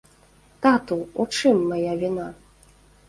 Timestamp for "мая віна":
1.73-2.27